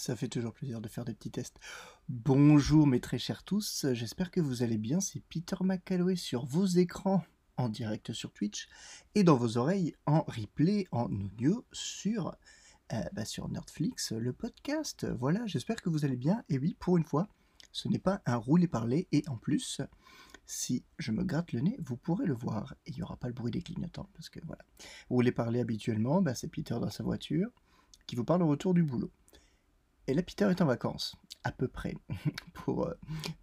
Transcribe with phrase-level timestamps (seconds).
[0.00, 1.60] Ça fait toujours plaisir de faire des petits tests.
[2.08, 4.98] Bonjour mes très chers tous, j'espère que vous allez bien.
[4.98, 7.22] C'est Peter McCalloway sur vos écrans
[7.58, 8.70] en direct sur Twitch
[9.14, 12.34] et dans vos oreilles en replay, en audio sur,
[12.94, 15.06] euh, bah, sur Nerdflix, le podcast.
[15.18, 16.44] Voilà, j'espère que vous allez bien.
[16.48, 17.28] Et oui, pour une fois,
[17.70, 19.82] ce n'est pas un rouler parler et en plus,
[20.46, 22.74] si je me gratte le nez, vous pourrez le voir.
[22.86, 24.64] Il n'y aura pas le bruit des clignotants parce que voilà.
[25.10, 27.50] Vous voulez parler habituellement, bah, c'est Peter dans sa voiture
[28.06, 29.12] qui vous parle au retour du boulot.
[30.10, 31.14] Et là, Peter est en vacances,
[31.44, 31.94] à peu près,
[32.52, 32.94] pour, euh,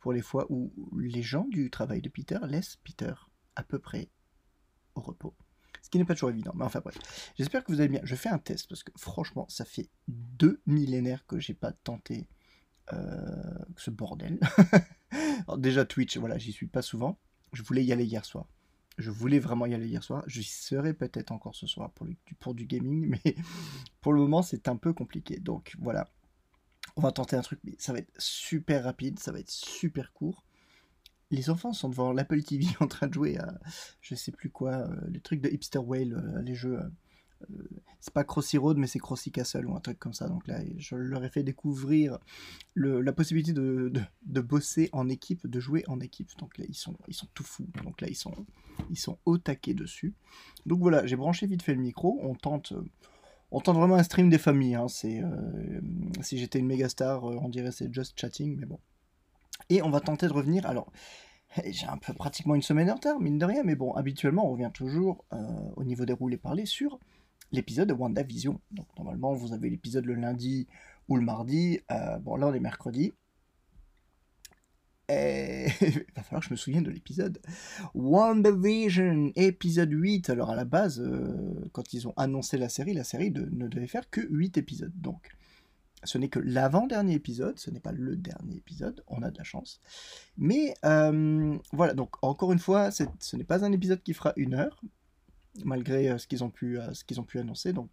[0.01, 3.13] pour les fois où les gens du travail de Peter laissent Peter
[3.55, 4.09] à peu près
[4.95, 5.33] au repos.
[5.81, 6.97] Ce qui n'est pas toujours évident, mais enfin bref.
[7.37, 8.01] J'espère que vous allez bien.
[8.03, 12.27] Je fais un test parce que franchement, ça fait deux millénaires que j'ai pas tenté
[12.91, 12.97] euh,
[13.77, 14.37] ce bordel.
[15.57, 17.17] Déjà Twitch, voilà, j'y suis pas souvent.
[17.53, 18.49] Je voulais y aller hier soir.
[18.97, 20.25] Je voulais vraiment y aller hier soir.
[20.27, 22.07] J'y serai peut-être encore ce soir pour,
[22.41, 23.35] pour du gaming, mais
[24.01, 25.39] pour le moment c'est un peu compliqué.
[25.39, 26.09] Donc voilà,
[26.97, 30.11] on va tenter un truc, mais ça va être super rapide, ça va être super
[30.13, 30.43] court.
[31.29, 33.53] Les enfants sont devant l'Apple TV en train de jouer à
[34.01, 36.79] je sais plus quoi, euh, les trucs de Hipster Whale, euh, les jeux.
[36.79, 36.89] Euh,
[37.99, 40.27] c'est pas Crossy Road, mais c'est Crossy Castle ou un truc comme ça.
[40.27, 42.17] Donc là, je leur ai fait découvrir
[42.75, 43.91] la possibilité de,
[44.41, 46.29] bosser en équipe, de jouer en équipe.
[46.39, 47.67] Donc là, ils sont, ils sont tout fous.
[47.83, 48.33] Donc là, ils sont,
[48.89, 50.15] ils sont au taquet dessus.
[50.65, 52.17] Donc voilà, j'ai branché vite fait le micro.
[52.23, 52.73] On tente
[53.51, 54.75] on tente vraiment un stream des familles.
[54.75, 54.87] Hein.
[55.05, 55.81] Euh,
[56.21, 58.79] si j'étais une méga star, euh, on dirait c'est just chatting, mais bon.
[59.69, 60.65] Et on va tenter de revenir.
[60.65, 60.91] Alors,
[61.65, 64.51] j'ai un peu pratiquement une semaine en retard, mine de rien, mais bon, habituellement, on
[64.51, 65.37] revient toujours euh,
[65.75, 66.99] au niveau des roulés parlés sur
[67.51, 68.59] l'épisode de WandaVision.
[68.71, 70.67] Donc, normalement, vous avez l'épisode le lundi
[71.07, 71.79] ou le mardi.
[72.21, 73.13] bon, là, on est mercredi.
[75.09, 75.67] Et...
[75.81, 77.39] il va falloir que je me souvienne de l'épisode.
[77.93, 80.29] WandaVision, épisode 8.
[80.29, 83.87] Alors à la base, euh, quand ils ont annoncé la série, la série ne devait
[83.87, 84.93] faire que 8 épisodes.
[84.95, 85.37] Donc
[86.03, 89.43] ce n'est que l'avant-dernier épisode, ce n'est pas le dernier épisode, on a de la
[89.43, 89.79] chance.
[90.37, 94.53] Mais euh, voilà, donc encore une fois, ce n'est pas un épisode qui fera une
[94.53, 94.81] heure,
[95.65, 97.73] malgré euh, ce qu'ils ont, pu, ont pu annoncer.
[97.73, 97.89] Donc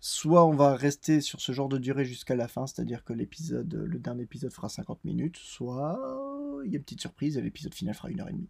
[0.00, 3.72] soit on va rester sur ce genre de durée jusqu'à la fin, c'est-à-dire que l'épisode,
[3.72, 6.29] le dernier épisode fera 50 minutes, soit
[6.64, 8.48] il y a une petite surprise l'épisode final fera une heure et demie.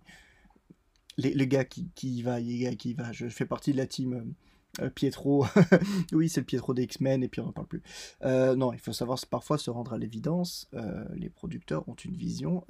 [1.16, 3.86] Les, gars qui, y va, les gars qui y va, je fais partie de la
[3.86, 4.32] team
[4.80, 5.46] euh, Pietro.
[6.12, 7.82] oui, c'est le Pietro des X-Men et puis on n'en parle plus.
[8.22, 10.68] Euh, non, il faut savoir parfois se rendre à l'évidence.
[10.74, 12.64] Euh, les producteurs ont une vision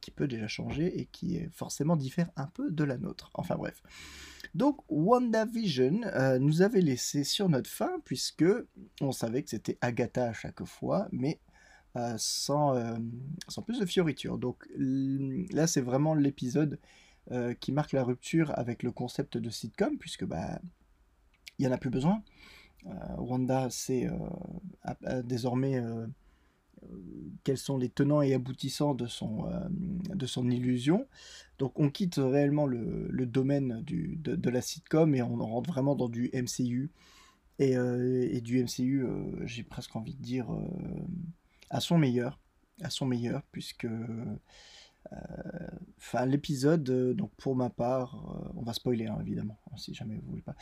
[0.00, 3.30] qui peut déjà changer et qui forcément diffère un peu de la nôtre.
[3.34, 3.82] Enfin bref.
[4.54, 6.00] Donc WandaVision
[6.38, 8.44] nous avait laissé sur notre fin puisque
[9.00, 11.40] on savait que c'était Agatha à chaque fois, mais
[12.18, 12.74] sans,
[13.48, 14.38] sans plus de fioritures.
[14.38, 16.78] Donc là, c'est vraiment l'épisode
[17.60, 20.60] qui marque la rupture avec le concept de sitcom, puisque bah
[21.58, 22.22] il n'y en a plus besoin.
[23.18, 24.08] Wanda sait
[25.24, 25.82] désormais
[27.44, 31.06] quels sont les tenants et aboutissants de son, de son illusion.
[31.58, 36.30] Donc on quitte réellement le, domaine de, la sitcom et on rentre vraiment dans du
[36.32, 36.90] MCU.
[37.58, 39.04] Et du MCU,
[39.44, 40.46] j'ai presque envie de dire
[41.70, 42.38] à son meilleur,
[42.82, 43.86] à son meilleur, puisque
[45.12, 45.68] euh,
[45.98, 49.94] enfin l'épisode, euh, donc pour ma part, euh, on va spoiler hein, évidemment, hein, si
[49.94, 50.56] jamais vous voulez pas.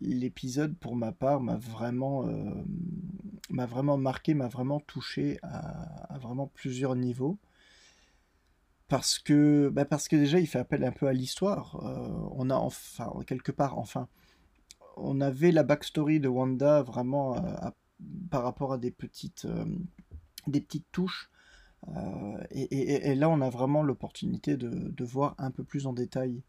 [0.00, 2.26] l'épisode pour ma part m'a vraiment,
[3.50, 7.38] m'a vraiment marqué, m'a vraiment touché à, vraiment plusieurs niveaux
[8.88, 11.80] parce que, bah parce que déjà il fait appel un peu à l'histoire.
[12.36, 14.08] on a enfin quelque part enfin,
[14.96, 17.72] on avait la backstory de Wanda vraiment à,
[18.30, 19.64] par rapport à des petites, euh,
[20.46, 21.30] des petites touches.
[21.88, 26.42] Euh, et, là, on a vraiment l'opportunité de, voir un peu plus en détail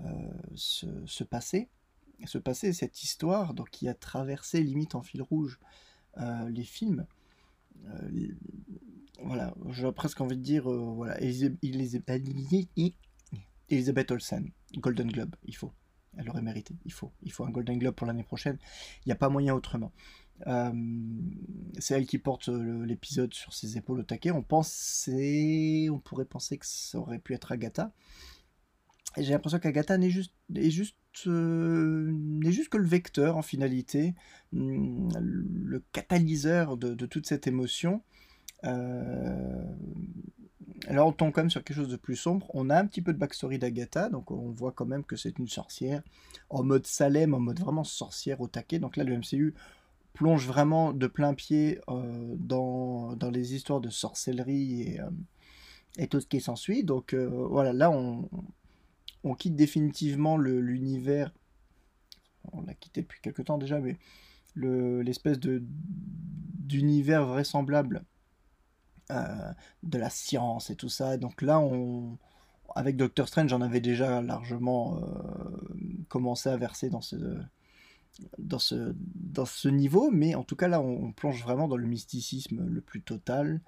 [0.00, 1.68] euh, ce, passé,
[2.26, 5.60] ce passé, cette histoire donc, qui a traversé limite en fil rouge
[6.48, 7.06] les films.
[9.22, 11.16] voilà, j'aurais presque envie de dire, voilà,
[13.68, 15.72] Elizabeth Olsen, Golden Globe, il faut.
[16.18, 17.10] Elle aurait mérité, il faut.
[17.22, 18.58] Il faut un Golden Globe pour l'année prochaine.
[18.98, 19.92] Il n'y a pas moyen autrement.
[20.46, 20.72] Euh,
[21.78, 24.30] c'est elle qui porte euh, l'épisode sur ses épaules au taquet.
[24.30, 27.92] On pensait, on pourrait penser que ça aurait pu être Agatha.
[29.18, 30.96] J'ai l'impression qu'Agatha n'est juste, est juste,
[31.26, 32.12] euh,
[32.44, 34.14] juste que le vecteur en finalité,
[34.52, 38.02] hmm, le catalyseur de, toute cette émotion.
[38.64, 39.64] Euh,
[40.88, 42.50] alors on tombe quand même sur quelque chose de plus sombre.
[42.54, 45.38] On a un petit peu de backstory d'Agatha, donc on voit quand même que c'est
[45.38, 46.02] une sorcière
[46.48, 48.78] en mode Salem, en mode vraiment sorcière au taquet.
[48.78, 49.54] Donc là le MCU
[50.12, 55.10] plonge vraiment de plein pied euh, dans, dans, les histoires de sorcellerie et, euh,
[55.98, 56.84] et tout ce qui s'ensuit.
[56.84, 58.28] Donc euh, voilà, là on,
[59.24, 61.32] on quitte définitivement l'univers.
[62.52, 63.96] On l'a quitté depuis quelques temps déjà, mais
[64.56, 68.04] l'espèce de d'univers vraisemblable
[69.82, 71.18] de la science et tout ça.
[71.18, 72.16] Donc là, on,
[72.74, 74.98] avec Doctor Strange, j'en avais déjà largement
[76.08, 77.16] commencé à verser dans ce,
[78.38, 81.86] dans, ce, dans ce niveau, mais en tout cas là, on, plonge vraiment dans le
[81.86, 83.60] mysticisme le plus total.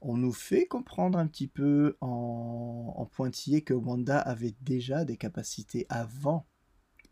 [0.00, 5.16] On nous fait comprendre un petit peu en, en pointillé que Wanda avait déjà des
[5.16, 6.46] capacités avant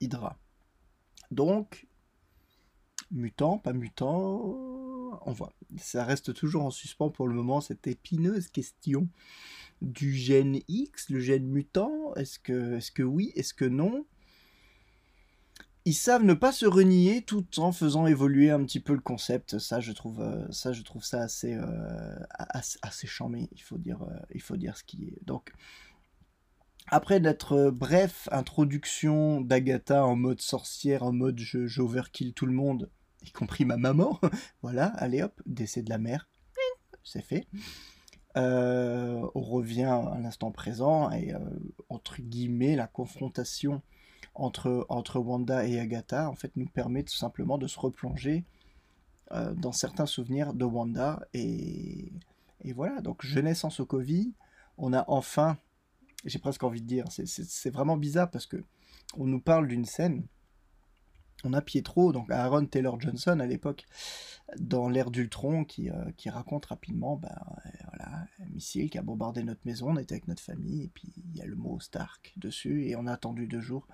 [0.00, 0.38] Hydra.
[1.30, 1.86] Donc,
[3.10, 4.74] mutant, pas mutant,
[5.24, 5.52] on voit.
[5.78, 9.08] Ça reste toujours en suspens pour le moment, cette épineuse question
[9.82, 12.14] du gène X, le gène mutant.
[12.14, 14.06] Est-ce que, est que oui, est-ce que non?
[15.86, 19.58] Ils savent ne pas se renier tout en faisant évoluer un petit peu le concept.
[19.58, 20.82] Ça, je trouve euh, ça, je
[21.12, 23.50] assez, euh, charmé.
[23.52, 25.26] Il faut dire, euh, il faut dire ce qui est.
[25.26, 25.52] Donc,
[26.86, 32.90] après notre bref introduction d'Agatha en mode sorcière, en mode j'overkill tout le monde,
[33.22, 34.18] y compris ma maman.
[34.62, 36.30] voilà, allez hop, décès de la mère,
[37.02, 37.46] c'est fait.
[38.36, 41.34] On revient à l'instant présent et
[41.88, 43.82] entre guillemets la confrontation
[44.34, 48.44] entre, Wanda et Agatha en fait nous permet tout simplement de se replonger
[49.32, 52.12] euh, dans certains souvenirs de Wanda et,
[52.62, 53.00] et voilà.
[53.00, 54.32] Donc jeunesse en Sokovie
[54.76, 55.56] on a enfin
[56.24, 58.64] j'ai presque envie de dire c'est vraiment bizarre parce que
[59.16, 60.26] on nous parle d'une scène.
[61.46, 63.84] On a Pietro, donc Aaron Taylor Johnson à l'époque,
[64.58, 67.36] dans l'ère d'Ultron, qui, euh, raconte rapidement, ben
[67.88, 71.12] voilà, un missile qui a bombardé notre maison, on était avec notre famille, et puis
[71.16, 73.86] il y a le mot Stark dessus, et on a attendu deux jours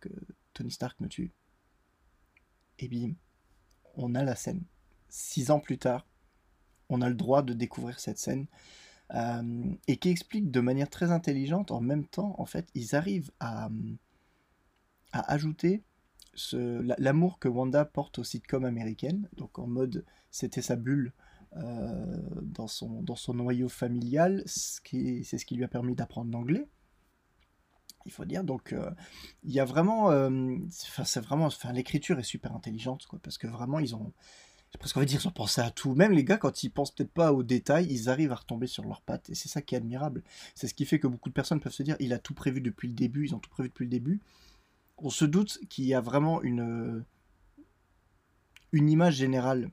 [0.00, 0.08] que
[0.52, 1.32] Tony Stark me tue.
[2.78, 3.14] Et bim,
[3.94, 4.62] on a la scène.
[5.08, 6.06] Six ans plus tard,
[6.88, 8.46] on a le droit de découvrir cette scène.
[9.14, 13.32] Euh, et qui explique de manière très intelligente, en même temps, en fait, ils arrivent
[13.40, 13.68] à,
[15.12, 15.82] à ajouter
[16.98, 21.12] l'amour que Wanda porte aux sitcoms américaines, donc en mode c'était sa bulle
[21.56, 26.68] euh, dans, son, dans son noyau familial, c'est ce qui lui a permis d'apprendre l'anglais.
[28.10, 28.90] Il faut dire, donc euh,
[29.44, 33.78] il y a vraiment, euh, c'est vraiment, enfin l'écriture est super intelligente, parce que vraiment
[33.78, 34.12] ils ont,
[34.96, 35.94] envie de dire, ils ont pensé à tout.
[35.94, 38.84] Même les gars, quand ils pensent peut-être pas aux détails, ils arrivent à retomber sur
[38.84, 39.30] leurs pattes.
[39.30, 40.22] Et c'est ça qui est admirable.
[40.54, 42.60] C'est ce qui fait que beaucoup de personnes peuvent se dire, il a tout prévu
[42.60, 44.20] depuis le début, ils ont tout prévu depuis le début
[45.00, 47.04] on se doute qu'il y a vraiment une,
[48.72, 49.70] une image générale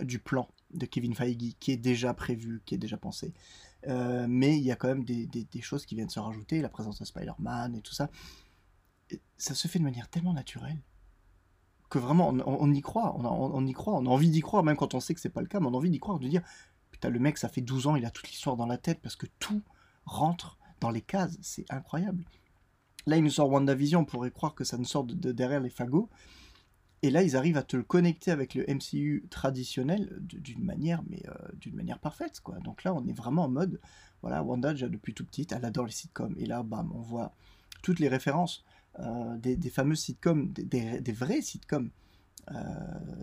[0.00, 3.32] du plan de Kevin Feige qui est déjà prévu, qui est déjà pensé.
[3.86, 6.98] Euh, mais il y a quand même des, choses qui viennent se rajouter, la présence
[6.98, 8.10] de Spider-Man et tout ça.
[9.36, 10.78] ça se fait de manière tellement naturelle
[11.88, 14.92] que vraiment on, y croit, on, y croit, on a envie d'y croire, même quand
[14.92, 16.42] on sait que c'est pas le cas, mais on a envie d'y croire, de dire
[16.90, 19.16] putain le mec ça fait 12 ans, il a toute l'histoire dans la tête parce
[19.16, 19.62] que tout
[20.04, 22.24] rentre dans les cases, c'est incroyable.
[23.06, 25.70] Là, il nous sort WandaVision, on pourrait croire que ça nous sort de, derrière les
[25.70, 26.10] fagots.
[27.02, 31.22] Et là, ils arrivent à te le connecter avec le MCU traditionnel d'une manière, mais
[31.28, 32.58] euh, d'une manière parfaite, quoi.
[32.58, 33.80] Donc là, on est vraiment en mode,
[34.20, 36.34] voilà, Wanda, déjà depuis tout petit, elle adore les sitcoms.
[36.38, 37.32] Et là, bam, on voit
[37.82, 38.64] toutes les références
[38.98, 41.90] euh, des, des, fameux sitcoms, des, vrais sitcoms
[42.50, 42.54] euh,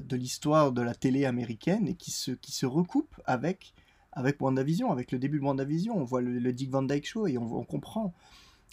[0.01, 3.73] de l'histoire de la télé américaine et qui se, qui se recoupent avec,
[4.13, 5.97] avec WandaVision, avec le début de WandaVision.
[5.97, 8.13] On voit le, Dick Van Dyke Show et on comprend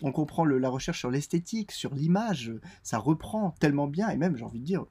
[0.03, 4.45] on comprend la recherche sur l'esthétique, sur l'image, ça reprend tellement bien, et même j'ai
[4.45, 4.85] envie de dire,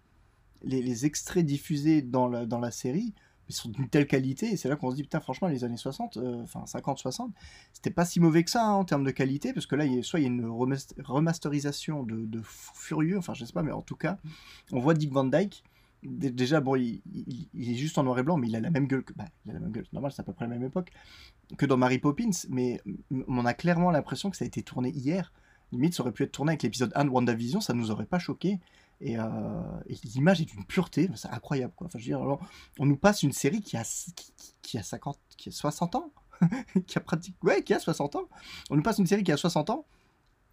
[0.63, 3.13] les, extraits diffusés dans la, série
[3.49, 6.17] sont d'une telle qualité, et c'est là qu'on se dit, putain, franchement, les années 60,
[6.17, 7.31] euh, enfin 50-60,
[7.73, 9.99] c'était pas si mauvais que ça hein, en termes de qualité, parce que là, il
[9.99, 13.81] a, soit il y a une remasterisation de, furieux, enfin je sais pas, mais en
[13.81, 14.17] tout cas,
[14.71, 15.63] on voit Dick Van Dyke,
[16.03, 17.01] déjà, bon, il,
[17.55, 19.13] est juste en noir et blanc, mais il a la même gueule que.
[19.13, 20.91] Bah, il a la même gueule, normal, c'est à peu près la même époque
[21.57, 22.81] que dans Mary Poppins, mais
[23.27, 25.31] on a clairement l'impression que ça a été tourné hier.
[25.71, 28.19] Limite, ça aurait pu être tourné avec l'épisode 1 de WandaVision, ça nous aurait pas
[28.19, 28.59] choqué.
[28.99, 29.23] Et, euh,
[30.03, 31.73] l'image est d'une pureté, c'est incroyable.
[31.77, 32.39] Enfin, je veux dire,
[32.79, 33.83] on nous passe une série qui a,
[34.61, 36.11] qui, a 50, qui a 60 ans,
[36.87, 37.49] qui a pratiquement.
[37.49, 38.29] Ouais, qui a 60 ans.
[38.69, 39.85] On nous passe une série qui a 60 ans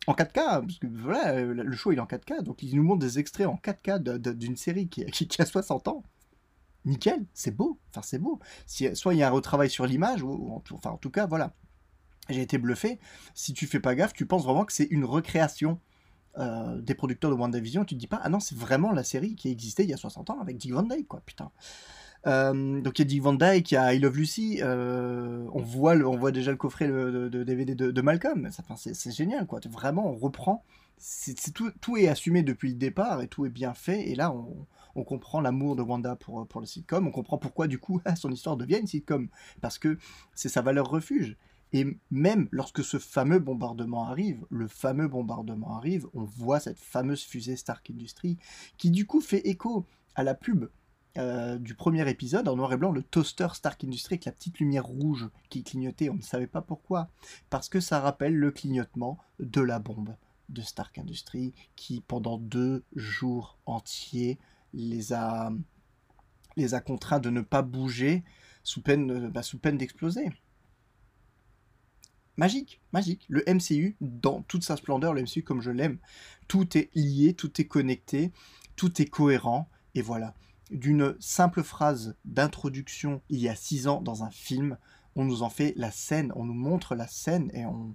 [0.06, 3.00] en 4K, parce que voilà, le show il est en 4K, donc ils nous montrent
[3.00, 6.02] des extraits en 4K d'une série qui, qui, a 60 ans.
[6.84, 8.38] Nickel, c'est beau, enfin c'est beau.
[8.66, 11.52] Si, soit il y a un retravail sur l'image, ou, enfin en tout cas, voilà.
[12.28, 12.98] J'ai été bluffé.
[13.34, 15.80] Si tu fais pas gaffe, tu penses vraiment que c'est une recréation
[16.38, 17.84] euh, des producteurs de WandaVision.
[17.84, 19.96] Tu te dis pas, ah non, c'est vraiment la série qui existait il y a
[19.96, 21.50] 60 ans avec Dick Van Dyke, quoi, putain.
[22.26, 25.46] Euh, donc il y a Dick Van Dyke, il y a I Love Lucy, euh,
[25.52, 30.08] on, voit on voit déjà le coffret de, DVD de, Malcolm, c'est génial quoi, vraiment
[30.10, 30.64] on reprend,
[31.54, 34.66] tout, tout, est assumé depuis le départ et tout est bien fait, et là on,
[35.04, 38.56] comprend l'amour de Wanda pour, pour le sitcom, on comprend pourquoi du coup son histoire
[38.56, 39.28] devient une sitcom,
[39.60, 39.98] parce que
[40.34, 41.36] c'est sa valeur refuge.
[41.72, 47.22] Et même lorsque ce fameux bombardement arrive, le fameux bombardement arrive, on voit cette fameuse
[47.22, 48.38] fusée Stark Industries
[48.78, 50.68] qui du coup fait écho à la pub
[51.18, 54.60] euh, du premier épisode, en noir et blanc, le toaster Stark Industries avec la petite
[54.60, 56.10] lumière rouge qui clignotait.
[56.10, 57.08] On ne savait pas pourquoi.
[57.50, 60.14] Parce que ça rappelle le clignotement de la bombe
[60.48, 64.38] de Stark Industries qui, pendant deux jours entiers,
[64.72, 65.52] les a,
[66.56, 68.24] les a contraints de ne pas bouger
[68.62, 70.30] sous peine, bah, sous peine d'exploser
[72.38, 73.26] magique, magique.
[73.28, 75.98] Le MCU, dans toute sa splendeur, le MCU comme je l'aime,
[76.46, 78.32] tout est lié, tout est connecté,
[78.76, 80.34] tout est cohérent, et voilà.
[80.70, 84.78] D'une simple phrase d'introduction il y a six ans dans un film,
[85.16, 87.94] on nous en fait la scène, on nous montre la scène, et on...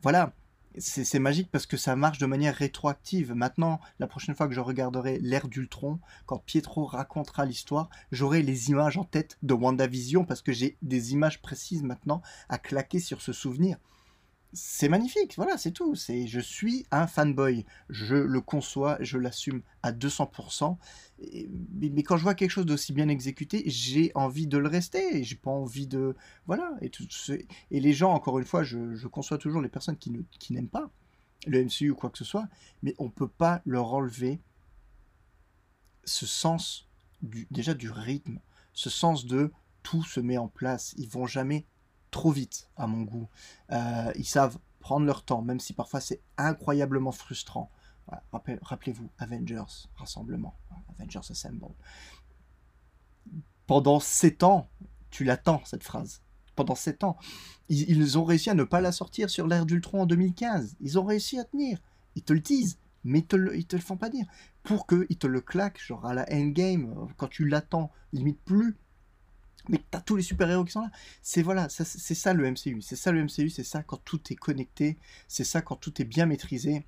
[0.00, 0.32] Voilà,
[0.78, 3.34] c'est magique parce que ça marche de manière rétroactive.
[3.34, 8.70] Maintenant, la prochaine fois que je regarderai l'ère d'Ultron, quand Pietro racontera l'histoire, j'aurai les
[8.70, 13.20] images en tête de WandaVision parce que j'ai des images précises maintenant à claquer sur
[13.20, 13.78] ce souvenir
[14.52, 15.94] c'est magnifique, voilà, c'est tout.
[15.94, 20.76] C'est, je suis un fanboy, je le conçois, je l'assume à 200%.
[21.80, 25.24] mais, quand je vois quelque chose d'aussi bien exécuté, j'ai envie de le rester.
[25.24, 26.14] J'ai pas envie de,
[26.46, 26.72] voilà.
[26.82, 26.90] Et,
[27.70, 30.12] et les gens, encore une fois, je, conçois toujours les personnes qui,
[30.50, 30.90] n'aiment pas
[31.46, 32.46] le MCU ou quoi que ce soit,
[32.82, 34.40] mais on peut pas leur enlever
[36.04, 36.88] ce sens
[37.22, 38.38] du, déjà du rythme,
[38.74, 39.50] ce sens de
[39.82, 40.94] tout se met en place.
[40.98, 41.66] Ils vont jamais
[42.12, 43.28] trop vite, à mon goût.
[43.72, 47.72] Euh, ils savent prendre leur temps, même si parfois c'est incroyablement frustrant.
[48.32, 50.54] Rappelez-vous, Avengers, rassemblement,
[50.90, 51.66] Avengers Assemble.
[53.66, 54.68] Pendant sept ans,
[55.10, 56.20] tu l'attends, cette phrase.
[56.54, 57.16] Pendant sept ans,
[57.68, 60.76] ils, ont réussi à ne pas la sortir sur l'ère d'Ultron en 2015.
[60.80, 61.78] Ils ont réussi à tenir.
[62.14, 64.26] Ils te le disent, mais ils te le, te le font pas dire.
[64.62, 68.76] Pour qu'ils te le claquent, genre à la endgame, euh, quand tu l'attends, limite plus,
[69.68, 70.90] mais t'as tous les super-héros qui sont là.
[71.22, 72.80] C'est voilà, c'est ça le MCU.
[72.82, 76.04] C'est ça le MCU, c'est ça quand tout est connecté, c'est ça quand tout est
[76.04, 76.84] bien maîtrisé.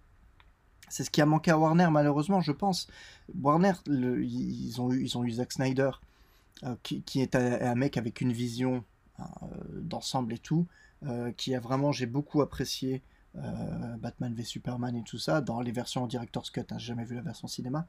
[0.89, 2.89] C'est ce qui a manqué à Warner malheureusement, je pense.
[3.41, 5.91] Warner, ils, ont eu, ils ont eu Zack Snyder,
[6.65, 8.85] euh, qui, est un, mec avec une vision
[9.19, 9.25] euh,
[9.73, 10.67] d'ensemble et tout,
[11.05, 13.03] euh, qui a vraiment, j'ai beaucoup apprécié
[13.99, 17.05] Batman v Superman et tout ça, dans les versions en Director's Cut, hein, j'ai jamais
[17.05, 17.89] vu la version cinéma.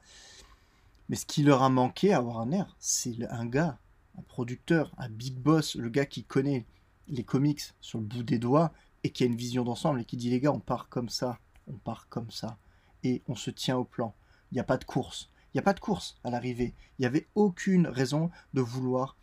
[1.08, 3.77] Mais ce qui leur a manqué à Warner, c'est un gars
[4.17, 6.65] un producteur, un big boss, le gars qui connaît
[7.07, 10.17] les comics sur le bout des doigts et qui a une vision d'ensemble et qui
[10.17, 12.57] dit les gars, on part comme ça, on part comme ça
[13.03, 14.13] et on se tient au plan.
[14.51, 15.29] Il n'y a pas de course.
[15.53, 16.74] Il n'y a pas de course à l'arrivée.
[16.98, 19.15] Il n'y avait aucune raison de vouloir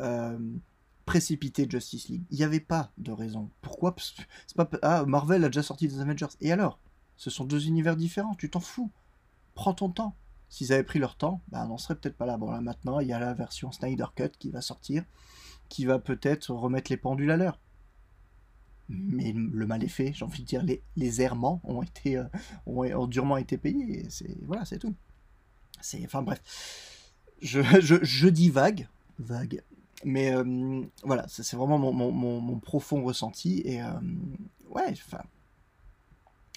[0.00, 0.38] euh,
[1.06, 2.24] précipiter Justice League.
[2.30, 3.48] Il n'y avait pas de raison.
[3.60, 3.94] Pourquoi?
[3.98, 6.26] C'est pas ah, Marvel a déjà sorti des Avengers.
[6.40, 6.78] Et alors?
[7.16, 8.34] Ce sont deux univers différents.
[8.34, 8.90] Tu t'en fous.
[9.54, 10.14] Prends ton temps.
[10.52, 12.36] S'ils avaient pris leur temps, bah, on serait peut-être pas là.
[12.36, 15.02] Bon, là maintenant, il y a la version Snyder Cut qui va sortir,
[15.70, 17.58] qui va peut-être remettre les pendules à l'heure.
[18.90, 22.24] Mais le mal est fait, j'ai envie de dire, les, les errements ont, été, euh,
[22.66, 24.04] ont, durement été payés.
[24.10, 24.94] C'est, voilà, c'est tout.
[25.80, 26.42] C'est, enfin bref,
[27.40, 29.62] je, je, dis vague, vague,
[30.04, 33.62] mais euh, voilà, c'est vraiment mon, mon, mon, profond ressenti.
[33.64, 33.88] Et euh,
[34.68, 35.22] ouais, enfin,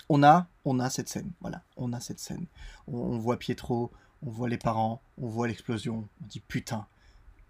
[0.09, 2.45] on a, on a cette scène, voilà, on a cette scène.
[2.87, 3.91] On, voit Pietro,
[4.25, 6.85] on voit les parents, on voit l'explosion, on dit putain.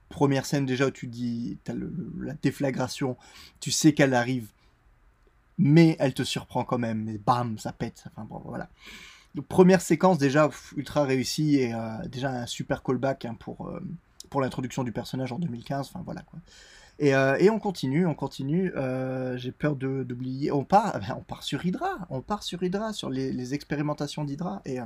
[0.09, 3.17] Première scène déjà où tu dis, t'as la déflagration,
[3.59, 4.51] tu sais qu'elle arrive,
[5.57, 8.69] mais elle te surprend quand même, mais bam, ça pète, enfin bon, voilà.
[9.49, 13.81] première séquence déjà ultra réussie et euh, déjà un super callback hein, pour, euh,
[14.29, 16.39] pour l'introduction du personnage en 2015, enfin voilà quoi.
[17.01, 18.73] Euh, et, on continue, on continue.
[18.75, 20.51] Euh, j'ai peur d'oublier.
[20.51, 21.99] On part, on part sur Hydra.
[22.09, 24.61] On part sur Hydra, sur les, expérimentations d'Hydra.
[24.65, 24.85] Et euh,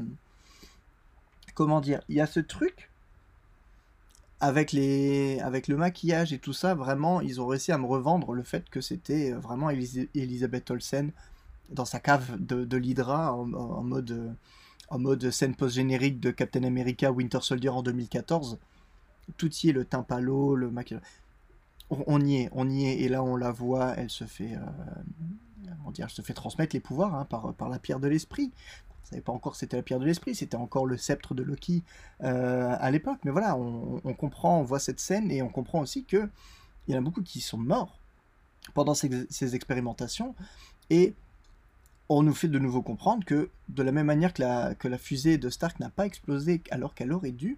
[1.54, 2.90] comment dire Il y a ce truc
[4.40, 6.74] avec les, avec le maquillage et tout ça.
[6.74, 11.12] Vraiment, ils ont réussi à me revendre le fait que c'était vraiment Elisabeth Olsen
[11.70, 14.36] dans sa cave de, l'Hydra en, mode
[14.90, 18.58] en mode scène post-générique de Captain America Winter Soldier en 2014.
[19.38, 21.04] Tout y est, le teint le maquillage
[21.90, 26.08] on, y est, on y est, et là on la voit, elle se fait, euh,
[26.08, 28.52] se fait transmettre les pouvoirs hein, par, la pierre de l'esprit.
[28.90, 31.84] On savait pas encore c'était la pierre de l'esprit, c'était encore le sceptre de Loki
[32.24, 36.04] euh, à l'époque, mais voilà, on, comprend, on voit cette scène et on comprend aussi
[36.06, 36.30] que
[36.88, 38.00] il y en a beaucoup qui sont morts
[38.74, 40.36] pendant ces, expérimentations
[40.90, 41.14] et
[42.08, 45.50] on nous fait de nouveau comprendre que de la même manière que la fusée de
[45.50, 47.58] Stark n'a pas explosé alors qu'elle aurait dû,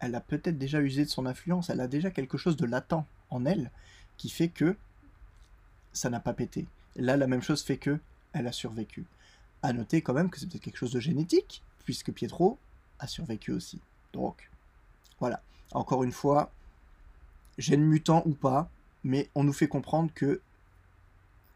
[0.00, 3.04] elle a peut-être déjà usé de son influence, elle a déjà quelque chose de latent
[3.30, 3.70] en elle
[4.16, 4.76] qui fait que
[5.92, 6.66] ça n'a pas pété.
[6.96, 7.98] Là, la même chose fait que
[8.32, 9.06] elle a survécu.
[9.62, 12.58] À noter quand même que c'est peut-être quelque chose de génétique, puisque Pietro
[12.98, 13.80] a survécu aussi.
[14.12, 14.50] Donc,
[15.18, 15.42] voilà.
[15.72, 16.52] Encore une fois,
[17.58, 18.70] gène mutant ou pas,
[19.04, 20.40] mais on nous fait comprendre que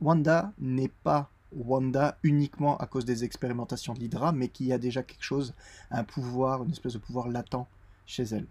[0.00, 4.78] Wanda n'est pas Wanda uniquement à cause des expérimentations de l'Hydra, mais qu'il y a
[4.78, 5.54] déjà quelque chose,
[5.90, 7.66] un pouvoir, une espèce de pouvoir latent
[8.07, 8.47] chez elle.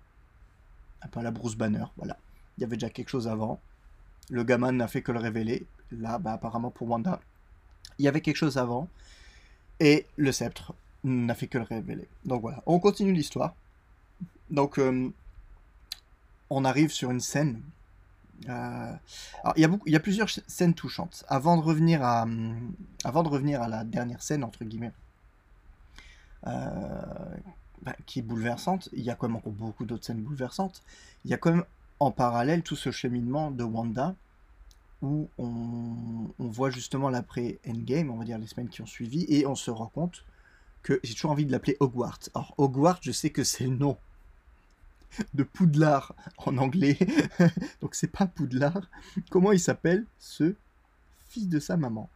[1.01, 2.17] un peu la Bruce Banner, voilà.
[2.57, 3.59] Il y avait déjà quelque chose avant.
[4.29, 5.65] Le gamin n'a fait que le révéler.
[5.91, 7.19] Là, bah, apparemment pour Wanda,
[7.99, 8.87] il y avait quelque chose avant.
[9.79, 12.07] Et le sceptre n'a fait que le révéler.
[12.25, 13.55] Donc voilà, on continue l'histoire.
[14.49, 15.11] Donc, euh,
[16.49, 17.61] on arrive sur une scène.
[18.47, 18.93] Euh,
[19.43, 21.23] alors, il y, a beaucoup, il y a plusieurs scènes touchantes.
[21.27, 22.25] Avant de, revenir à,
[23.03, 24.91] avant de revenir à la dernière scène, entre guillemets,
[26.47, 27.01] euh,
[27.81, 30.83] bah, qui est bouleversante, il y a quand même encore beaucoup d'autres scènes bouleversantes.
[31.25, 31.65] Il y a quand même
[32.03, 34.15] en parallèle tout ce cheminement de Wanda
[35.01, 39.55] où on, voit justement l'après-endgame, on va dire les semaines qui ont suivi, et on
[39.55, 40.23] se rend compte
[40.81, 42.19] que j'ai toujours envie de l'appeler Hogwarts.
[42.33, 43.97] Alors Hogwarts, je sais que c'est le nom
[45.33, 46.97] de Poudlard en anglais,
[47.81, 48.89] donc c'est pas Poudlard.
[49.29, 50.55] Comment il s'appelle ce
[51.29, 52.09] fils de sa maman?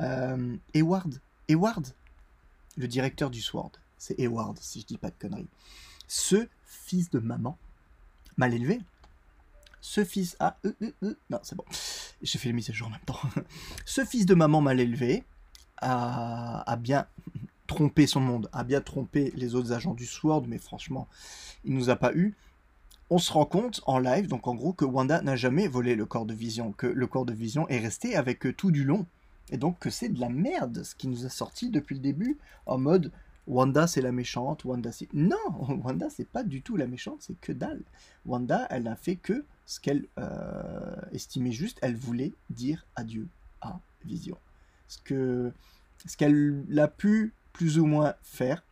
[0.00, 1.86] Euh, Eward Eward
[2.78, 3.72] Le directeur du Sword.
[3.98, 5.48] C'est Eward, si je dis pas de conneries.
[6.08, 7.58] Ce fils de maman,
[8.38, 8.80] mal élevé,
[9.82, 10.56] ce fils a...
[10.64, 11.64] Euh, euh, euh, non, c'est bon.
[12.22, 13.18] J'ai fait les mises à jour en même temps.
[13.84, 15.24] Ce fils de maman mal élevé
[15.78, 17.06] a, bien
[17.66, 21.08] trompé son monde, a bien trompé les autres agents du SWORD, mais franchement,
[21.64, 22.36] il nous a pas eu.
[23.10, 26.06] On se rend compte en live, donc en gros, que Wanda n'a jamais volé le
[26.06, 29.04] corps de Vision, que le corps de Vision est resté avec tout du long.
[29.50, 32.38] Et donc que c'est de la merde ce qui nous a sorti depuis le début,
[32.66, 33.10] en mode
[33.48, 35.12] Wanda c'est la méchante, Wanda c'est...
[35.12, 35.36] Non,
[35.84, 37.82] Wanda c'est pas du tout la méchante, c'est que dalle.
[38.26, 43.28] Wanda, elle n'a fait que ce qu'elle euh, estimait juste, elle voulait dire adieu
[43.60, 44.36] à Vision.
[44.88, 45.52] Ce que
[46.06, 48.64] ce qu'elle a pu plus ou moins faire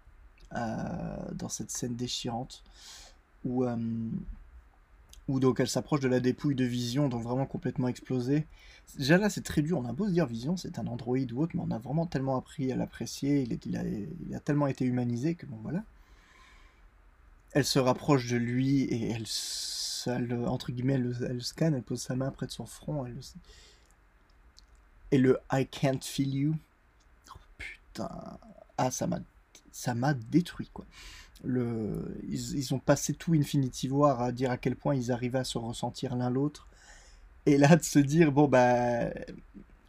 [0.56, 2.64] euh, dans cette scène déchirante
[3.44, 3.76] où, euh,
[5.28, 8.46] où donc elle s'approche de la dépouille de Vision, donc vraiment complètement explosée.
[8.98, 9.78] Déjà là, c'est très dur.
[9.78, 12.06] On a beau se dire Vision, c'est un androïde ou autre, mais on a vraiment
[12.06, 13.42] tellement appris à l'apprécier.
[13.42, 15.84] Il, il, a, tellement été humanisé que bon, voilà.
[17.52, 19.26] Elle se rapproche de lui et elle
[20.06, 23.06] elle, entre guillemets, elle, scanne, elle pose sa main près de son front.
[25.10, 26.54] Et le I can't feel you.
[27.34, 28.10] Oh, putain.
[28.78, 29.20] Ah, ça m'a,
[29.72, 30.86] ça m'a détruit, quoi.
[31.42, 35.44] Le, ils, ils, ont passé tout Infinity à dire à quel point ils arrivaient à
[35.44, 36.68] se ressentir l'un l'autre.
[37.46, 39.08] Et là, de se dire, bon, bah,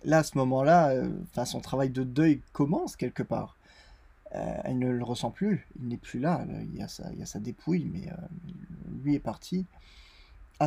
[0.03, 3.57] là, à ce moment-là, euh, son travail de deuil commence quelque part.
[4.33, 7.19] Euh, elle ne le ressent plus, il n'est plus là, il y a sa, il
[7.19, 8.15] y a sa dépouille, mais euh,
[9.03, 9.65] lui est parti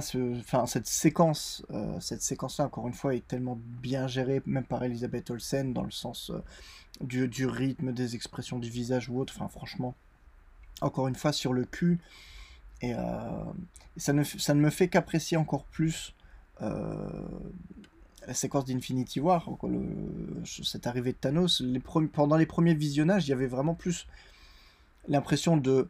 [0.00, 5.30] cette séquence, euh, cette séquence-là, encore une fois, est tellement bien gérée, même par Elisabeth
[5.30, 6.42] Olsen, dans le sens euh,
[7.00, 9.34] du, rythme, des expressions du visage ou autre.
[9.36, 9.94] Enfin, franchement,
[10.80, 11.98] encore une fois, sur le cul.
[12.80, 12.98] Et, euh,
[13.96, 16.14] ça, ne, me fait qu'apprécier encore plus
[16.60, 19.48] la séquence d'Infinity War,
[20.44, 21.62] cette arrivée de Thanos.
[22.12, 24.06] Pendant les premiers visionnages, il y avait vraiment plus
[25.08, 25.88] l'impression de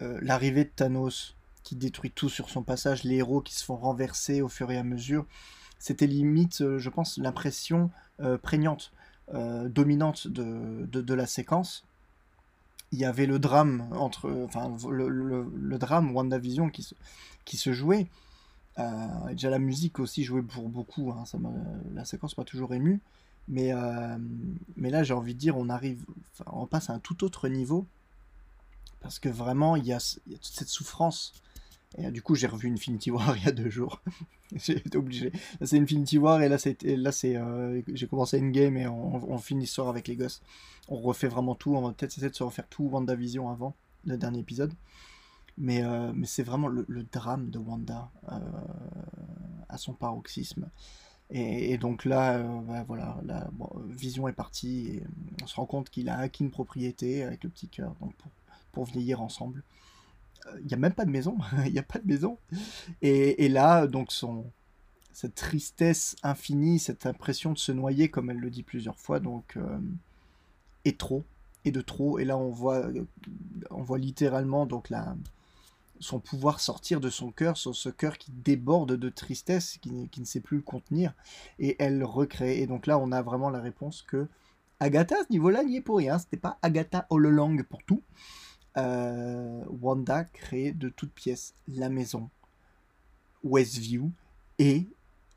[0.00, 4.42] l'arrivée de Thanos qui détruit tout sur son passage, les héros qui se font renverser
[4.42, 5.26] au fur et à mesure.
[5.78, 8.92] C'était limite, euh, je pense, l'impression euh, prégnante,
[9.34, 11.84] euh, dominante de, de, la séquence.
[12.92, 16.94] Il y avait le drame entre, enfin, le, le, drame WandaVision qui se,
[17.44, 18.06] qui se jouait.
[19.30, 21.10] déjà la musique aussi jouait pour beaucoup.
[21.10, 21.38] Hein, ça
[21.94, 23.00] la séquence m'a toujours ému.
[23.48, 23.72] Mais,
[24.76, 26.04] mais là, j'ai envie de dire, on arrive,
[26.46, 27.86] on passe à un tout autre niveau
[29.00, 31.34] parce que vraiment, il y a, il y a toute cette souffrance
[31.98, 34.00] euh, du coup, j'ai revu Infinity War il y a deux jours.
[34.54, 35.30] j'ai été obligé.
[35.60, 38.86] Là, c'est Infinity War et là, c'est, là, c'est, euh, j'ai commencé une game et
[38.86, 40.42] on, finit l'histoire avec les gosses.
[40.88, 41.74] On refait vraiment tout.
[41.74, 43.74] On va peut-être essayer de se refaire tout WandaVision avant
[44.04, 44.72] le dernier épisode.
[45.58, 48.10] Mais, euh, mais c'est vraiment le, drame de Wanda
[49.68, 50.70] à son paroxysme.
[51.30, 53.50] Et, donc là, bah, voilà, la
[53.88, 55.00] Vision est partie
[55.42, 58.30] on se rend compte qu'il a acquis une propriété avec le petit cœur donc pour,
[58.72, 59.62] pour vieillir ensemble
[60.60, 62.38] il n'y a même pas de maison, il n'y a pas de maison.
[63.00, 64.44] Et, là, donc, son,
[65.12, 69.56] cette tristesse infinie, cette impression de se noyer, comme elle le dit plusieurs fois, donc,
[69.56, 69.78] euh,
[70.84, 71.24] est trop,
[71.64, 72.18] et de trop.
[72.18, 72.88] Et là, on voit,
[73.70, 75.16] on voit littéralement donc la,
[76.02, 80.40] son pouvoir sortir de son cœur, ce cœur qui déborde de tristesse, qui, ne sait
[80.40, 81.14] plus le contenir,
[81.58, 82.60] et elle recrée.
[82.60, 84.28] Et donc là, on a vraiment la réponse que
[84.80, 86.18] Agatha, à ce niveau-là, n'y est pour rien.
[86.18, 88.02] C'était pas Agatha all pour tout.
[88.76, 92.30] Euh, Wanda crée de toutes pièces la maison
[93.44, 94.10] Westview
[94.58, 94.88] et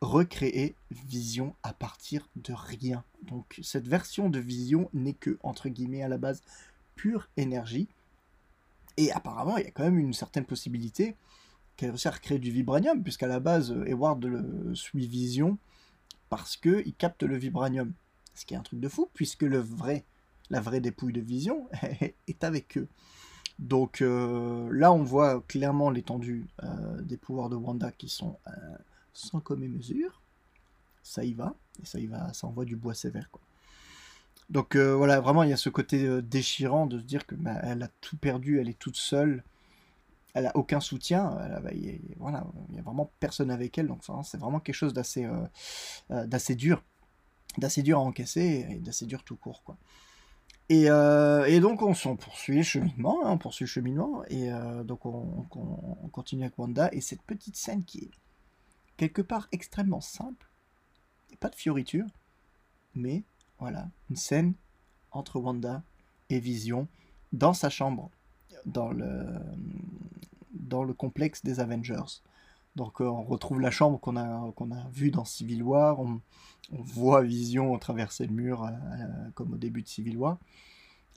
[0.02, 3.04] recréer Vision à partir de rien.
[3.24, 6.41] Donc cette version de Vision n'est que, entre guillemets, à la base,
[6.95, 7.88] pure énergie.
[8.98, 11.15] Et apparemment, il y a quand même une certaine possibilité
[11.76, 14.26] qu'elle réussisse à recréer du vibranium, puisqu'à la base, Edward
[14.74, 15.58] suit Vision
[16.30, 17.93] parce qu'il capte le vibranium.
[18.34, 20.06] Ce qui est un truc de fou, puisque le vrai,
[20.50, 21.67] la vraie dépouille de Vision
[22.28, 22.88] est avec eux.
[23.60, 26.46] Donc là, on voit clairement l'étendue
[27.02, 28.38] des pouvoirs de Wanda qui sont
[29.13, 30.22] sans commune mesure.
[31.04, 33.30] Ça y va, et ça y va, ça envoie du bois sévère.
[34.50, 37.84] Donc voilà, vraiment, il y a ce côté déchirant de se dire que bah, elle
[37.84, 39.44] a tout perdu, elle est toute seule,
[40.34, 41.38] elle a aucun soutien,
[41.74, 44.94] y a, voilà, il y a vraiment personne avec elle, donc c'est vraiment quelque chose
[44.94, 45.30] d'assez
[46.10, 46.84] d'assez dur,
[47.60, 49.78] d'assez dur à encaisser et d'assez dur tout court, quoi.
[50.69, 50.89] Et,
[51.60, 54.49] donc on, s'en poursuit le cheminement, hein, on poursuit le cheminement, et
[54.84, 58.12] donc on, on, continue avec Wanda, et cette petite scène qui est
[58.97, 60.47] quelque part extrêmement simple,
[61.39, 62.08] pas de fioriture,
[62.95, 63.23] mais
[63.60, 64.54] voilà, une scène
[65.12, 65.84] entre Wanda
[66.30, 66.88] et Vision
[67.32, 68.10] dans sa chambre,
[68.65, 69.25] dans le,
[70.51, 72.21] dans le complexe des Avengers.
[72.76, 76.22] Donc euh, on retrouve la chambre qu'on a, vue dans Civil War, on,
[76.72, 80.38] voit Vision traverser le mur euh, euh, comme au début de Civil War.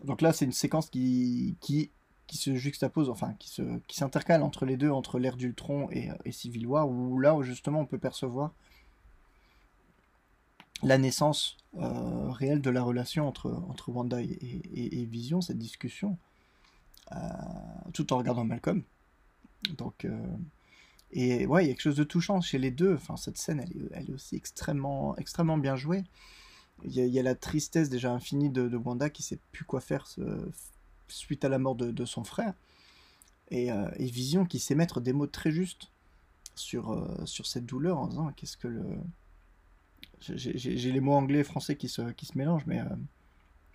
[0.04, 1.56] Donc là c'est une séquence qui,
[2.30, 3.50] se juxtapose, enfin qui,
[3.90, 7.86] s'intercale entre les deux, entre l'ère d'Ultron et, et Civil War, où là justement on
[7.86, 8.52] peut percevoir
[10.84, 16.16] la naissance réelle de la relation entre, entre Wanda et, Vision, cette discussion,
[17.92, 18.84] tout en regardant Malcolm.
[19.76, 20.06] Donc,
[21.10, 22.94] et ouais, il y a quelque chose de touchant chez les deux.
[22.94, 26.04] Enfin, cette scène, elle est, aussi extrêmement, extrêmement bien jouée.
[26.84, 30.06] Il y, a, la tristesse déjà infinie de, Wanda qui sait plus quoi faire
[31.08, 32.54] suite à la mort de, son frère.
[33.50, 35.90] Et, Vision qui sait mettre des mots très justes
[36.54, 38.84] sur, sur cette douleur en disant qu'est-ce que le
[40.20, 42.96] j'ai les mots anglais et français qui se, qui se mélangent, mais euh,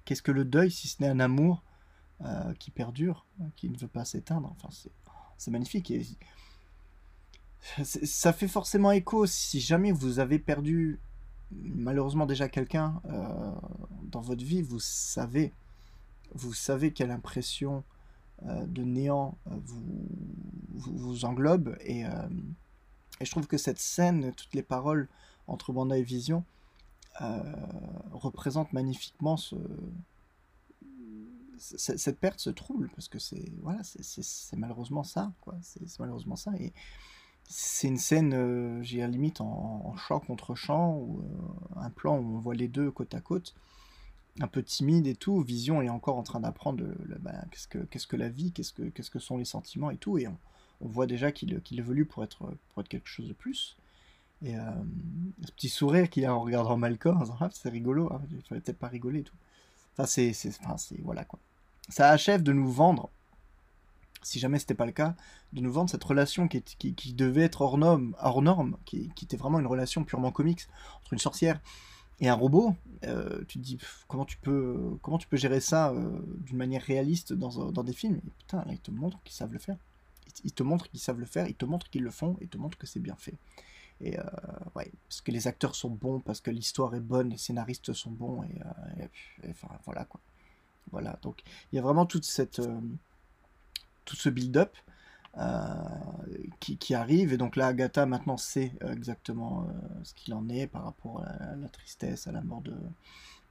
[0.06, 1.64] qu'est-ce que le deuil si ce n'est un amour
[2.22, 4.70] euh, qui perdure, qui ne veut pas s'éteindre Enfin,
[5.38, 5.92] c'est magnifique.
[5.92, 6.06] Et,
[7.84, 11.00] ça fait forcément écho si jamais vous avez perdu
[11.52, 13.52] malheureusement déjà quelqu'un euh,
[14.12, 15.54] dans votre vie, vous savez,
[16.34, 17.84] vous savez quelle impression
[18.42, 20.08] de néant vous,
[20.74, 21.78] vous, englobe.
[21.86, 25.08] Et, et, je trouve que cette scène, toutes les paroles
[25.48, 26.44] entre Wanda et Vision
[27.22, 27.40] euh,
[28.12, 29.56] représente magnifiquement ce,
[31.60, 35.56] cette perte, ce trouble, parce que c'est voilà, c'est malheureusement ça, quoi.
[35.62, 36.52] C'est malheureusement ça.
[37.46, 42.18] C'est une scène, euh, j'ai à limite en, champ contre champ, ou euh, un plan
[42.18, 43.54] où on voit les deux côte à côte,
[44.42, 45.42] un peu timide et tout.
[45.42, 46.84] Vision est encore en train d'apprendre
[47.20, 49.98] bah, qu'est-ce que qu'est-ce que la vie, qu'est-ce que qu'est-ce que sont les sentiments et
[49.98, 50.18] tout.
[50.18, 50.38] Et on,
[50.82, 52.40] voit déjà qu'il évolue pour être
[52.74, 53.78] pour être quelque chose de plus.
[54.44, 54.62] Et euh,
[55.46, 58.78] ce petit sourire qu'il a en regardant Malcolm, ah, c'est rigolo, hein, il fallait peut-être
[58.78, 59.36] pas rigoler et tout.
[59.94, 61.40] Enfin, c'est, enfin, c'est, voilà quoi.
[61.88, 63.10] Ça achève de nous vendre,
[64.24, 65.16] si jamais c'était pas le cas,
[65.54, 69.60] de nous vendre cette relation qui, devait être hors norme, hors norme qui, était vraiment
[69.60, 70.68] une relation purement comique
[71.02, 71.60] entre une sorcière
[72.20, 72.76] et un robot.
[73.06, 76.82] Euh, tu te dis comment tu peux, comment tu peux gérer ça euh, d'une manière
[76.82, 78.16] réaliste dans, dans des films?
[78.16, 79.78] Et putain, là, ils te montrent qu'ils savent le faire.
[80.44, 82.50] Ils te montrent qu'ils savent le faire, ils te montrent qu'ils le font, et ils
[82.50, 83.36] te montrent que c'est bien fait.
[84.02, 84.24] Et euh,
[84.76, 88.12] ouais, parce que les acteurs sont bons, parce que l'histoire est bonne, les scénaristes sont
[88.12, 90.20] bons, et, euh, enfin voilà quoi.
[90.92, 92.80] Voilà, donc il y a vraiment toute cette, euh,
[94.06, 94.76] tout ce build-up
[96.60, 99.68] qui, qui, arrive, et donc là Agatha maintenant sait exactement
[100.04, 102.76] ce qu'il en est par rapport à la, tristesse, à la mort de,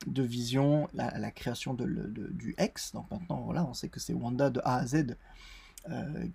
[0.07, 1.85] de Vision, à la création de,
[2.31, 2.93] du ex.
[2.93, 5.17] Donc maintenant, voilà, on sait que c'est Wanda de A à Z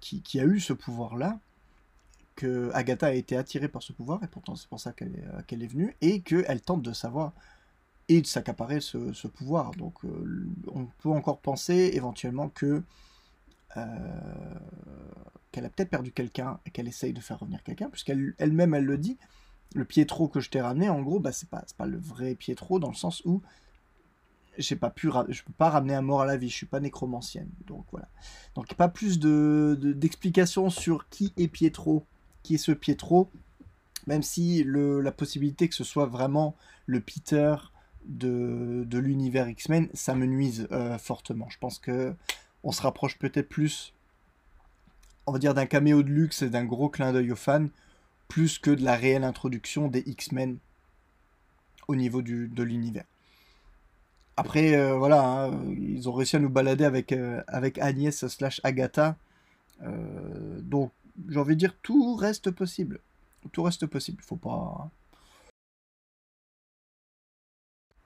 [0.02, 1.40] qui, qui, a eu ce pouvoir-là
[2.38, 5.28] que Agatha a été attirée par ce pouvoir, et pourtant c'est pour ça qu'elle est,
[5.28, 7.34] euh, est, venue, et qu'elle tente de savoir
[8.08, 9.72] et de s'accaparer ce, pouvoir.
[9.72, 12.82] Donc euh, on peut encore penser éventuellement que
[13.78, 13.84] euh,
[15.52, 18.86] qu'elle a peut-être perdu quelqu'un et qu'elle essaye de faire revenir quelqu'un, puisqu'elle elle-même elle
[18.86, 19.18] le dit.
[19.76, 22.90] Le Pietro que je t'ai ramené, en gros, bah, c'est pas, le vrai Pietro dans
[22.90, 23.42] le sens où
[24.58, 26.80] j'ai pas pu je peux pas ramener un mort à la vie je suis pas
[26.80, 28.08] nécromancienne donc voilà
[28.56, 32.08] donc pas plus de d'explications sur qui est Pietro
[32.48, 33.30] qui est ce Pietro,
[34.08, 37.56] même si le, la possibilité que ce soit vraiment le Peter
[38.06, 41.50] de, de l'univers X-Men, ça me nuise euh, fortement.
[41.50, 42.16] Je pense que
[42.64, 43.94] on se rapproche peut-être plus,
[45.26, 47.68] on va dire, d'un caméo de luxe et d'un gros clin d'œil aux fans,
[48.28, 50.58] plus que de la réelle introduction des X-Men
[51.88, 53.06] au niveau du, de l'univers.
[54.36, 59.16] Après, euh, voilà, hein, ils ont réussi à nous balader avec, euh, Agnès slash Agatha.
[59.82, 60.92] donc,
[61.30, 63.00] j'ai envie de dire, tout reste possible.
[63.52, 64.22] Tout reste possible.
[64.24, 64.90] Faut pas.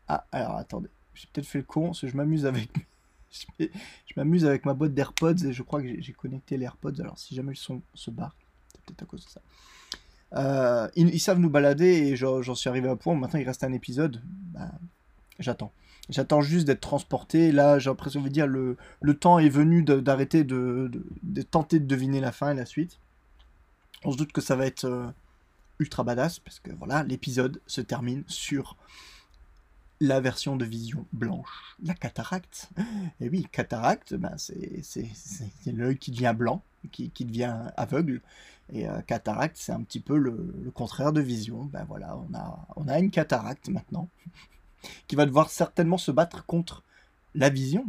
[0.07, 0.89] Ah, alors attendez.
[1.13, 2.69] J'ai peut-être fait le con, que je m'amuse avec.
[3.59, 6.99] Je m'amuse avec ma boîte d'AirPods et je crois que j'ai connecté les AirPods.
[6.99, 8.35] Alors, si jamais le son se barre,
[8.73, 9.41] c'est peut-être à cause de ça.
[10.33, 13.15] Euh, ils, savent nous balader et j'en suis arrivé à point.
[13.15, 14.21] Maintenant, il reste un épisode.
[14.53, 14.71] Bah,
[15.39, 15.71] j'attends.
[16.09, 17.51] J'attends juste d'être transporté.
[17.51, 20.91] Là, j'ai l'impression de dire le, le temps est venu d'arrêter de,
[21.23, 22.99] de, tenter de deviner la fin et la suite.
[24.03, 25.07] On se doute que ça va être euh,
[25.79, 28.77] ultra badass parce que voilà, l'épisode se termine sur
[30.01, 32.69] la version de vision blanche, la cataracte.
[33.21, 35.11] Et oui, cataracte, ben c'est
[35.67, 38.19] l'œil qui devient blanc, qui, qui devient aveugle.
[38.73, 41.65] Et euh, cataracte, c'est un petit peu le, le, contraire de vision.
[41.65, 44.09] Ben voilà, on a, on a une cataracte maintenant,
[45.07, 46.83] qui va devoir certainement se battre contre
[47.35, 47.85] la vision.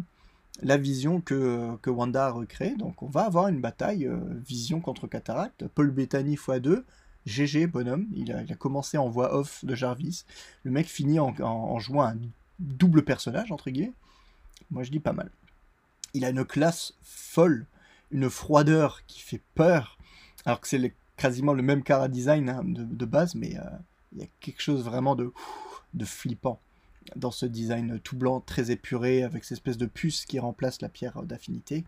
[0.61, 2.77] La vision que, que Wanda a recréée.
[2.77, 5.67] Donc on va avoir une bataille euh, vision contre cataracte.
[5.67, 6.85] Paul Bettany x2,
[7.27, 8.07] GG, bonhomme.
[8.15, 10.25] Il a, commencé en voix off de Jarvis.
[10.65, 12.17] Le mec finit en, jouant un
[12.59, 13.93] double personnage, entre guillemets.
[14.71, 15.31] Moi, je dis pas mal.
[16.15, 17.67] Il a une classe folle,
[18.11, 19.99] une froideur qui fait peur,
[20.45, 23.63] alors que c'est quasiment le même cara design hein, de, base, mais euh,
[24.13, 25.33] il y a quelque chose vraiment de,
[25.95, 26.61] de flippant
[27.17, 30.89] dans ce design tout blanc, très épuré, avec cette espèce de puce qui remplace la
[30.89, 31.85] pierre d'affinité.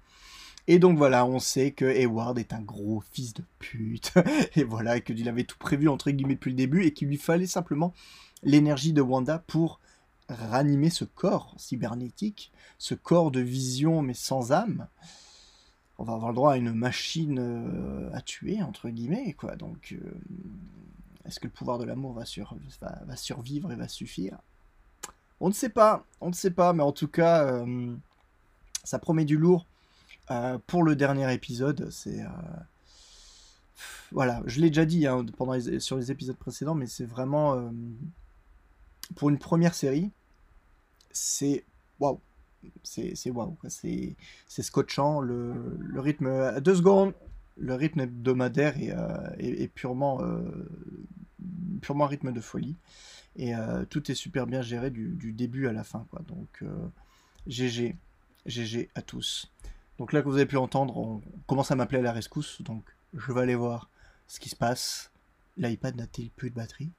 [0.67, 4.13] Et donc voilà, on sait que Hayward est un gros fils de pute.
[4.57, 7.47] et voilà, qu'il avait tout prévu entre guillemets depuis le début et qu'il lui fallait
[7.47, 7.93] simplement
[8.43, 9.81] l'énergie de Wanda pour
[10.29, 14.89] ranimer ce corps cybernétique, ce corps de vision mais sans âme.
[15.99, 19.55] On va avoir le droit à une machine euh, à tuer, entre guillemets, quoi.
[19.55, 20.11] Donc, euh,
[21.25, 22.25] est-ce que le pouvoir de l'amour va,
[23.17, 24.39] survivre et va suffire?
[25.39, 27.95] On ne sait pas, on ne sait pas, mais en tout cas, euh,
[28.83, 29.67] ça promet du lourd.
[30.31, 32.21] Euh, pour le dernier épisode, c'est.
[32.21, 32.29] Euh,
[34.13, 37.55] voilà, je l'ai déjà dit hein, pendant sur les épisodes précédents, mais c'est vraiment.
[37.55, 37.71] Euh,
[39.17, 40.11] pour une première série,
[41.11, 41.65] c'est.
[42.01, 42.21] Waouh!
[42.83, 43.57] C'est waouh!
[43.69, 44.17] C'est
[44.63, 46.27] scotchant, le, le, rythme.
[46.29, 47.13] À deux secondes,
[47.59, 48.95] le rythme hebdomadaire est,
[49.39, 50.23] est, purement.
[51.83, 52.77] purement rythme de folie.
[53.37, 53.53] Et
[53.91, 56.23] tout est super bien géré du, du, début à la fin, quoi.
[56.27, 56.65] Donc,
[57.47, 57.97] GG.
[58.47, 59.54] GG à tous.
[59.99, 62.85] Donc là, que vous avez pu entendre, on commence à m'appeler à la rescousse, donc
[63.13, 63.89] je vais aller voir
[64.27, 65.13] ce qui se passe.
[65.57, 66.91] L'iPad n'a-t-il plus de batterie?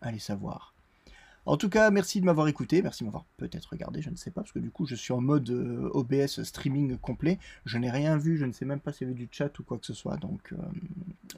[0.00, 0.74] Allez savoir.
[1.46, 4.30] En tout cas, merci de m'avoir écouté, merci de m'avoir peut-être regardé, je ne sais
[4.30, 7.38] pas, parce que du coup, je suis en mode euh, OBS streaming complet.
[7.66, 9.62] Je n'ai rien vu, je ne sais même pas s'il y avait du chat ou
[9.62, 10.14] quoi que ce soit.
[10.14, 10.56] Euh,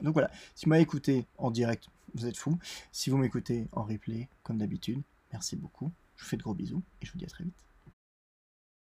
[0.03, 2.57] donc voilà, si vous m'avez écouté en direct, vous êtes fou.
[2.93, 5.91] Si vous m'écoutez en replay, comme d'habitude, merci beaucoup.
[6.17, 7.66] Je vous fais de gros bisous et je vous dis à très vite.